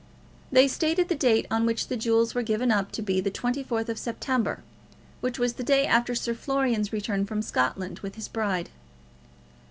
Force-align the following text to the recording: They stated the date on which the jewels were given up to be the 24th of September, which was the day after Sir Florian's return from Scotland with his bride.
They 0.51 0.67
stated 0.67 1.09
the 1.09 1.15
date 1.15 1.45
on 1.51 1.67
which 1.67 1.85
the 1.87 1.95
jewels 1.95 2.33
were 2.33 2.41
given 2.41 2.71
up 2.71 2.91
to 2.93 3.03
be 3.03 3.21
the 3.21 3.29
24th 3.29 3.87
of 3.87 3.99
September, 3.99 4.63
which 5.19 5.37
was 5.37 5.53
the 5.53 5.63
day 5.63 5.85
after 5.85 6.15
Sir 6.15 6.33
Florian's 6.33 6.91
return 6.91 7.23
from 7.23 7.43
Scotland 7.43 7.99
with 7.99 8.15
his 8.15 8.27
bride. 8.27 8.71